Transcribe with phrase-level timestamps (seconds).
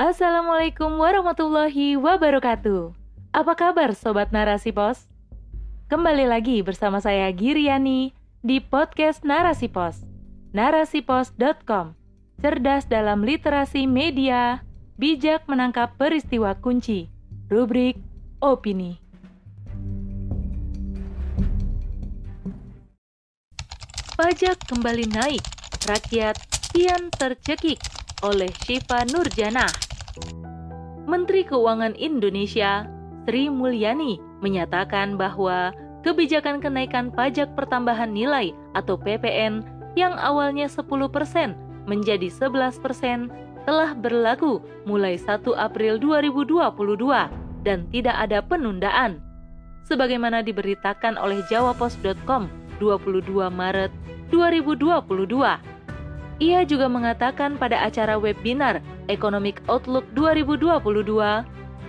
[0.00, 2.96] Assalamualaikum warahmatullahi wabarakatuh.
[3.36, 5.04] Apa kabar Sobat Narasi Pos?
[5.92, 10.00] Kembali lagi bersama saya Giriani di podcast Narasi Pos.
[10.56, 11.92] Narasipos.com
[12.40, 14.64] Cerdas dalam literasi media,
[14.96, 17.12] bijak menangkap peristiwa kunci.
[17.52, 18.00] Rubrik
[18.40, 18.96] Opini.
[24.16, 25.44] Pajak kembali naik,
[25.84, 26.40] rakyat
[26.72, 27.84] kian tercekik
[28.24, 29.89] oleh Syifa Nurjana.
[31.10, 32.86] Menteri Keuangan Indonesia
[33.26, 35.74] Sri Mulyani menyatakan bahwa
[36.06, 39.66] kebijakan kenaikan pajak pertambahan nilai atau PPN
[39.98, 40.86] yang awalnya 10%
[41.90, 46.70] menjadi 11% telah berlaku mulai 1 April 2022
[47.66, 49.18] dan tidak ada penundaan.
[49.90, 52.46] Sebagaimana diberitakan oleh jawapos.com
[52.78, 53.90] 22 Maret
[54.30, 55.69] 2022.
[56.40, 58.80] Ia juga mengatakan pada acara webinar
[59.12, 60.80] Economic Outlook 2022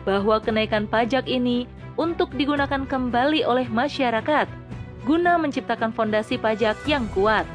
[0.04, 4.52] bahwa kenaikan pajak ini untuk digunakan kembali oleh masyarakat
[5.08, 7.48] guna menciptakan fondasi pajak yang kuat.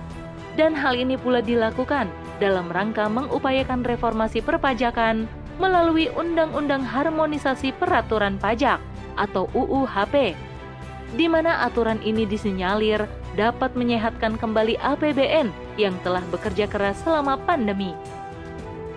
[0.57, 2.09] Dan hal ini pula dilakukan
[2.41, 5.29] dalam rangka mengupayakan reformasi perpajakan
[5.61, 8.81] melalui Undang-Undang Harmonisasi Peraturan Pajak
[9.21, 10.33] atau UUHP
[11.17, 13.05] di mana aturan ini disinyalir
[13.37, 17.93] dapat menyehatkan kembali APBN yang telah bekerja keras selama pandemi.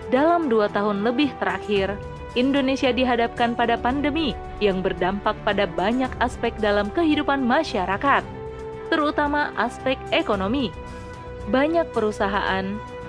[0.10, 1.94] Dalam dua tahun lebih terakhir,
[2.34, 8.24] Indonesia dihadapkan pada pandemi yang berdampak pada banyak aspek dalam kehidupan masyarakat,
[8.90, 10.74] terutama aspek ekonomi.
[11.52, 12.66] Banyak perusahaan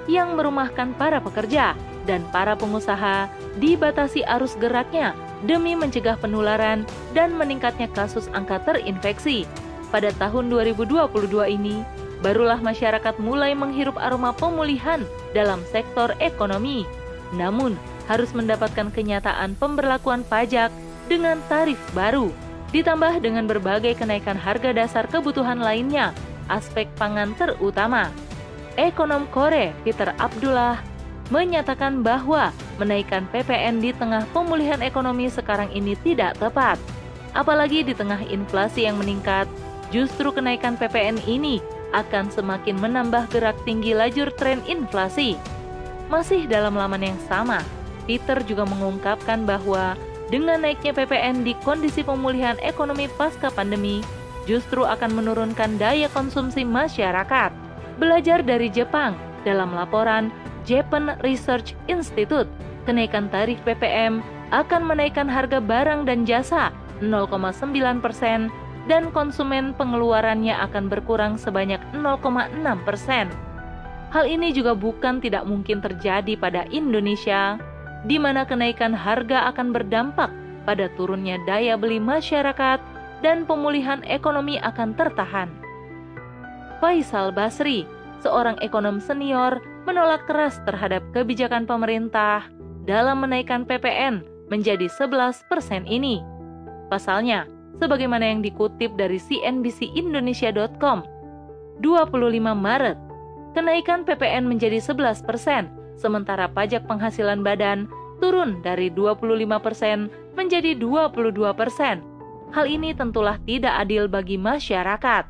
[0.08, 3.28] yang merumahkan para pekerja dan para pengusaha
[3.60, 5.12] dibatasi arus geraknya
[5.44, 9.44] demi mencegah penularan dan meningkatnya kasus angka terinfeksi.
[9.90, 11.10] Pada tahun 2022
[11.50, 11.82] ini,
[12.22, 15.02] barulah masyarakat mulai menghirup aroma pemulihan
[15.34, 16.86] dalam sektor ekonomi.
[17.34, 17.74] Namun,
[18.06, 20.70] harus mendapatkan kenyataan pemberlakuan pajak
[21.10, 22.30] dengan tarif baru,
[22.70, 26.14] ditambah dengan berbagai kenaikan harga dasar kebutuhan lainnya,
[26.46, 28.10] aspek pangan terutama.
[28.78, 30.78] Ekonom Kore Peter Abdullah
[31.30, 36.78] menyatakan bahwa menaikkan PPN di tengah pemulihan ekonomi sekarang ini tidak tepat.
[37.30, 39.46] Apalagi di tengah inflasi yang meningkat,
[39.90, 41.58] justru kenaikan PPN ini
[41.90, 45.34] akan semakin menambah gerak tinggi lajur tren inflasi.
[46.10, 47.62] Masih dalam laman yang sama,
[48.06, 49.94] Peter juga mengungkapkan bahwa
[50.30, 54.02] dengan naiknya PPN di kondisi pemulihan ekonomi pasca pandemi,
[54.46, 57.50] justru akan menurunkan daya konsumsi masyarakat.
[57.98, 60.30] Belajar dari Jepang dalam laporan
[60.62, 62.46] Japan Research Institute,
[62.86, 64.22] kenaikan tarif PPM
[64.54, 68.50] akan menaikkan harga barang dan jasa 0,9 persen
[68.90, 73.30] dan konsumen pengeluarannya akan berkurang sebanyak 0,6 persen.
[74.10, 77.62] Hal ini juga bukan tidak mungkin terjadi pada Indonesia,
[78.02, 80.34] di mana kenaikan harga akan berdampak
[80.66, 82.82] pada turunnya daya beli masyarakat
[83.22, 85.46] dan pemulihan ekonomi akan tertahan.
[86.82, 87.86] Faisal Basri,
[88.26, 92.50] seorang ekonom senior menolak keras terhadap kebijakan pemerintah
[92.90, 95.46] dalam menaikkan PPN menjadi 11%
[95.86, 96.18] ini.
[96.90, 97.46] Pasalnya,
[97.78, 100.98] sebagaimana yang dikutip dari cnbcindonesia.com,
[101.78, 102.10] 25
[102.56, 102.98] Maret,
[103.54, 105.22] kenaikan PPN menjadi 11%,
[105.96, 107.86] sementara pajak penghasilan badan
[108.20, 112.50] turun dari 25% menjadi 22%.
[112.50, 115.24] Hal ini tentulah tidak adil bagi masyarakat.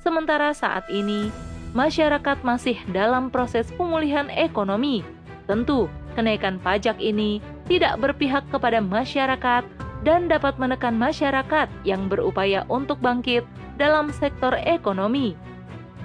[0.00, 1.28] Sementara saat ini,
[1.76, 5.04] masyarakat masih dalam proses pemulihan ekonomi.
[5.44, 9.62] Tentu, kenaikan pajak ini tidak berpihak kepada masyarakat
[10.00, 13.44] dan dapat menekan masyarakat yang berupaya untuk bangkit
[13.76, 15.36] dalam sektor ekonomi.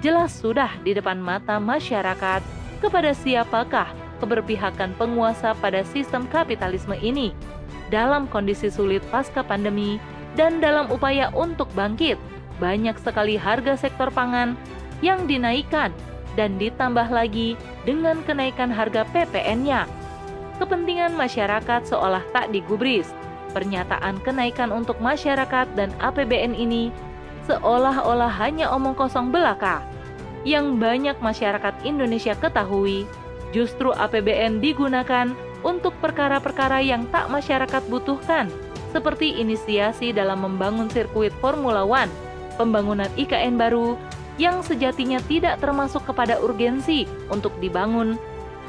[0.04, 2.44] Jelas sudah di depan mata masyarakat
[2.84, 3.88] kepada siapakah
[4.20, 7.32] keberpihakan penguasa pada sistem kapitalisme ini
[7.88, 9.96] dalam kondisi sulit pasca pandemi
[10.36, 12.20] dan dalam upaya untuk bangkit.
[12.60, 14.56] Banyak sekali harga sektor pangan
[15.04, 15.92] yang dinaikkan
[16.36, 17.56] dan ditambah lagi
[17.88, 19.88] dengan kenaikan harga PPN-nya.
[20.56, 23.08] Kepentingan masyarakat seolah tak digubris.
[23.56, 26.92] Pernyataan kenaikan untuk masyarakat dan APBN ini
[27.48, 29.80] seolah-olah hanya omong kosong belaka.
[30.44, 33.08] Yang banyak masyarakat Indonesia ketahui,
[33.56, 35.32] justru APBN digunakan
[35.64, 38.52] untuk perkara-perkara yang tak masyarakat butuhkan,
[38.92, 42.12] seperti inisiasi dalam membangun sirkuit Formula One,
[42.60, 43.96] pembangunan IKN baru,
[44.36, 48.20] yang sejatinya tidak termasuk kepada urgensi untuk dibangun,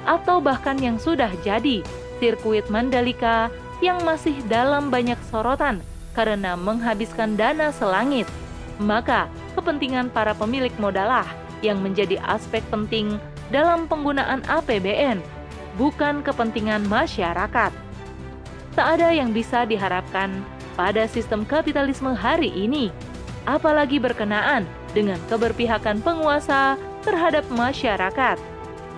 [0.07, 1.83] atau bahkan yang sudah jadi,
[2.23, 3.51] sirkuit Mandalika
[3.83, 5.81] yang masih dalam banyak sorotan
[6.17, 8.25] karena menghabiskan dana selangit.
[8.81, 11.25] Maka, kepentingan para pemilik modalah
[11.65, 13.17] yang menjadi aspek penting
[13.49, 15.21] dalam penggunaan APBN,
[15.77, 17.73] bukan kepentingan masyarakat.
[18.77, 20.45] Tak ada yang bisa diharapkan
[20.77, 22.93] pada sistem kapitalisme hari ini,
[23.49, 28.37] apalagi berkenaan dengan keberpihakan penguasa terhadap masyarakat.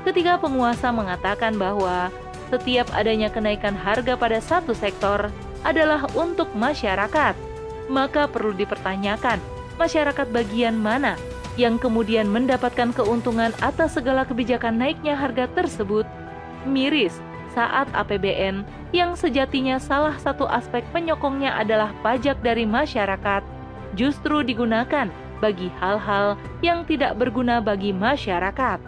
[0.03, 2.11] Ketika penguasa mengatakan bahwa
[2.49, 5.29] setiap adanya kenaikan harga pada satu sektor
[5.61, 7.37] adalah untuk masyarakat,
[7.89, 9.37] maka perlu dipertanyakan
[9.79, 11.15] masyarakat bagian mana
[11.55, 16.07] yang kemudian mendapatkan keuntungan atas segala kebijakan naiknya harga tersebut.
[16.67, 17.15] Miris
[17.51, 18.63] saat APBN
[18.95, 23.41] yang sejatinya salah satu aspek penyokongnya adalah pajak dari masyarakat,
[23.97, 25.09] justru digunakan
[25.39, 28.79] bagi hal-hal yang tidak berguna bagi masyarakat.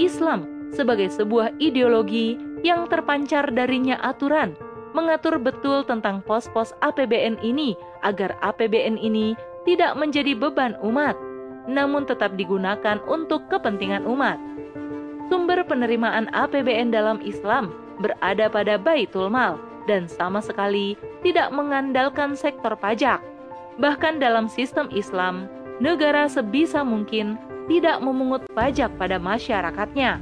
[0.00, 4.56] Islam sebagai sebuah ideologi yang terpancar darinya aturan
[4.92, 7.74] mengatur betul tentang pos-pos APBN ini
[8.04, 9.34] agar APBN ini
[9.64, 11.16] tidak menjadi beban umat,
[11.66, 14.36] namun tetap digunakan untuk kepentingan umat.
[15.32, 19.56] Sumber penerimaan APBN dalam Islam berada pada Baitul Mal
[19.88, 23.24] dan sama sekali tidak mengandalkan sektor pajak.
[23.80, 25.48] Bahkan dalam sistem Islam,
[25.80, 30.20] negara sebisa mungkin tidak memungut pajak pada masyarakatnya.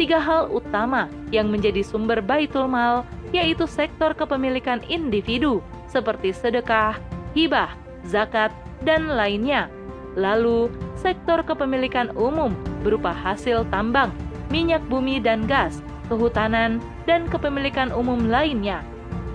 [0.00, 3.04] Tiga hal utama yang menjadi sumber Baitul Mal
[3.36, 5.60] yaitu sektor kepemilikan individu
[5.92, 6.96] seperti sedekah,
[7.36, 7.68] hibah,
[8.08, 8.48] zakat,
[8.80, 9.68] dan lainnya.
[10.16, 14.08] Lalu, sektor kepemilikan umum berupa hasil tambang,
[14.48, 18.80] minyak bumi dan gas, kehutanan, dan kepemilikan umum lainnya.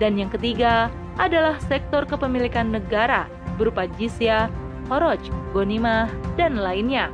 [0.02, 4.50] Dan yang ketiga adalah sektor kepemilikan negara berupa jizya,
[4.90, 5.22] horoj,
[5.54, 7.08] gonimah, dan lainnya.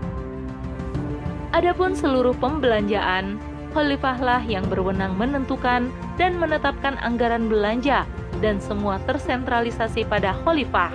[1.52, 3.36] Adapun seluruh pembelanjaan,
[3.76, 8.08] khalifahlah yang berwenang menentukan dan menetapkan anggaran belanja
[8.40, 10.88] dan semua tersentralisasi pada khalifah.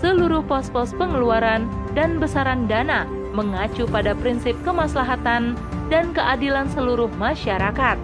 [0.00, 3.04] Seluruh pos-pos pengeluaran dan besaran dana
[3.36, 5.52] mengacu pada prinsip kemaslahatan
[5.92, 8.00] dan keadilan seluruh masyarakat.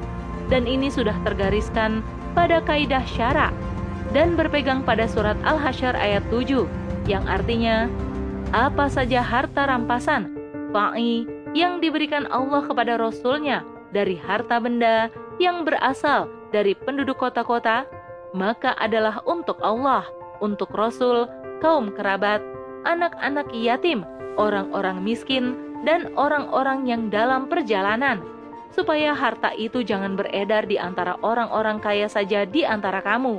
[0.53, 2.05] Dan ini sudah tergariskan
[2.37, 3.49] pada kaidah syara
[4.13, 6.69] dan berpegang pada surat Al-Hasyr ayat 7
[7.09, 7.89] yang artinya
[8.53, 10.29] apa saja harta rampasan,
[10.71, 13.63] fa'i yang diberikan Allah kepada Rasulnya
[13.95, 15.09] dari harta benda
[15.39, 17.87] yang berasal dari penduduk kota-kota,
[18.35, 20.03] maka adalah untuk Allah,
[20.43, 21.31] untuk Rasul,
[21.63, 22.43] kaum kerabat,
[22.83, 24.03] anak-anak yatim,
[24.35, 25.55] orang-orang miskin,
[25.87, 28.23] dan orang-orang yang dalam perjalanan,
[28.75, 33.39] supaya harta itu jangan beredar di antara orang-orang kaya saja di antara kamu.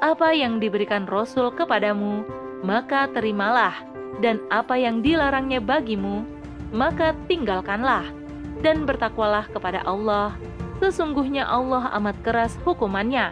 [0.00, 2.24] Apa yang diberikan Rasul kepadamu,
[2.64, 3.84] maka terimalah,
[4.24, 6.24] dan apa yang dilarangnya bagimu,
[6.74, 8.02] maka tinggalkanlah,
[8.60, 10.34] dan bertakwalah kepada Allah.
[10.82, 13.30] Sesungguhnya Allah amat keras hukumannya.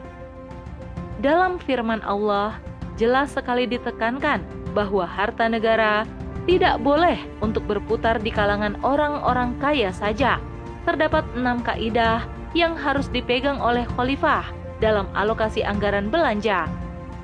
[1.18, 2.56] Dalam firman Allah,
[2.94, 6.06] jelas sekali ditekankan bahwa harta negara
[6.46, 10.38] tidak boleh untuk berputar di kalangan orang-orang kaya saja.
[10.86, 14.42] Terdapat enam kaidah yang harus dipegang oleh khalifah
[14.82, 16.66] dalam alokasi anggaran belanja,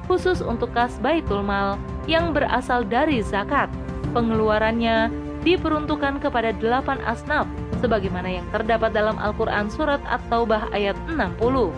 [0.07, 1.75] khusus untuk kas Baitul Mal
[2.07, 3.67] yang berasal dari zakat.
[4.15, 5.11] Pengeluarannya
[5.47, 7.47] diperuntukkan kepada delapan asnaf
[7.79, 11.71] sebagaimana yang terdapat dalam Al-Quran Surat At-Taubah ayat 60.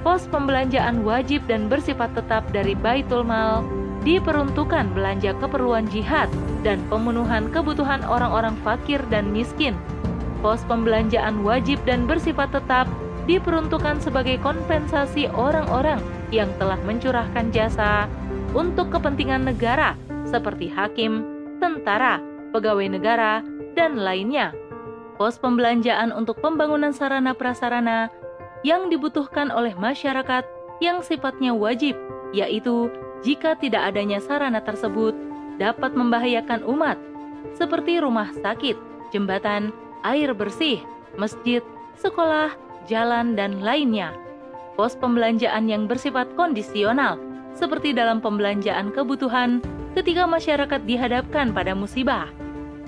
[0.00, 3.60] Pos pembelanjaan wajib dan bersifat tetap dari Baitul Mal
[4.00, 6.32] diperuntukkan belanja keperluan jihad
[6.64, 9.76] dan pemenuhan kebutuhan orang-orang fakir dan miskin.
[10.40, 12.88] Pos pembelanjaan wajib dan bersifat tetap
[13.28, 16.00] diperuntukkan sebagai kompensasi orang-orang
[16.32, 18.08] yang telah mencurahkan jasa
[18.56, 19.94] untuk kepentingan negara
[20.24, 21.22] seperti hakim,
[21.60, 23.42] tentara, pegawai negara,
[23.78, 24.52] dan lainnya.
[25.16, 28.08] Pos pembelanjaan untuk pembangunan sarana prasarana
[28.64, 30.44] yang dibutuhkan oleh masyarakat
[30.80, 31.96] yang sifatnya wajib,
[32.32, 32.88] yaitu
[33.20, 35.12] jika tidak adanya sarana tersebut
[35.60, 36.96] dapat membahayakan umat,
[37.52, 38.76] seperti rumah sakit,
[39.12, 39.76] jembatan,
[40.08, 40.80] air bersih,
[41.20, 41.60] masjid,
[42.00, 42.48] sekolah,
[42.88, 44.16] jalan, dan lainnya.
[44.80, 47.20] Pos pembelanjaan yang bersifat kondisional,
[47.52, 49.60] seperti dalam pembelanjaan kebutuhan
[49.94, 52.30] ketika masyarakat dihadapkan pada musibah,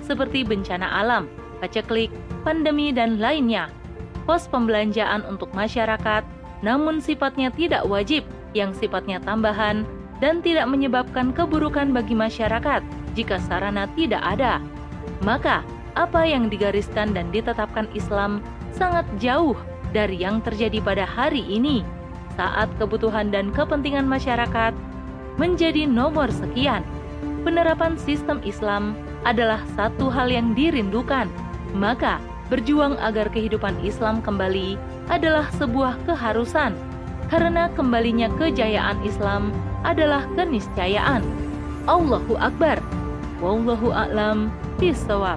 [0.03, 1.27] seperti bencana alam,
[1.63, 2.11] paceklik,
[2.43, 3.71] pandemi, dan lainnya.
[4.23, 6.23] Pos pembelanjaan untuk masyarakat,
[6.63, 8.23] namun sifatnya tidak wajib,
[8.55, 9.83] yang sifatnya tambahan
[10.23, 12.79] dan tidak menyebabkan keburukan bagi masyarakat
[13.17, 14.63] jika sarana tidak ada.
[15.25, 15.65] Maka,
[15.99, 18.39] apa yang digariskan dan ditetapkan Islam
[18.71, 19.57] sangat jauh
[19.91, 21.83] dari yang terjadi pada hari ini,
[22.39, 24.73] saat kebutuhan dan kepentingan masyarakat
[25.37, 26.85] menjadi nomor sekian.
[27.43, 28.95] Penerapan sistem Islam
[29.27, 31.27] adalah satu hal yang dirindukan,
[31.75, 34.75] maka berjuang agar kehidupan Islam kembali
[35.11, 36.75] adalah sebuah keharusan,
[37.27, 39.51] karena kembalinya kejayaan Islam
[39.83, 41.23] adalah keniscayaan.
[41.83, 42.79] Allahu Akbar.
[43.43, 44.47] Wallahu a'lam
[44.79, 45.35] bishawab.